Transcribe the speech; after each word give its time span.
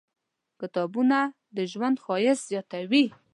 کتابونه 0.59 1.19
د 1.55 1.57
ژوند 1.71 1.97
ښایست 2.03 2.43
زیاتوي. 2.51 3.05